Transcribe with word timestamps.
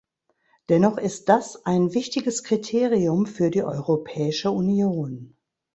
Dennoch 0.69 0.97
ist 0.97 1.29
das 1.29 1.63
ein 1.67 1.93
wichtiges 1.93 2.43
Kriterium 2.43 3.27
für 3.27 3.51
die 3.51 3.61
Europäische 3.61 4.49
Union. 4.49 5.37